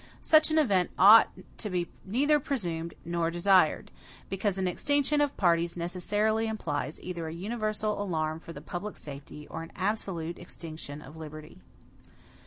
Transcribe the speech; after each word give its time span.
Such 0.21 0.49
an 0.49 0.57
event 0.57 0.89
ought 0.97 1.29
to 1.59 1.69
be 1.69 1.87
neither 2.03 2.39
presumed 2.39 2.95
nor 3.05 3.29
desired; 3.29 3.91
because 4.31 4.57
an 4.57 4.67
extinction 4.67 5.21
of 5.21 5.37
parties 5.37 5.77
necessarily 5.77 6.47
implies 6.47 6.99
either 7.03 7.27
a 7.27 7.31
universal 7.33 8.01
alarm 8.01 8.39
for 8.39 8.51
the 8.51 8.61
public 8.61 8.97
safety, 8.97 9.45
or 9.47 9.61
an 9.61 9.71
absolute 9.75 10.39
extinction 10.39 11.03
of 11.03 11.17
liberty. 11.17 11.61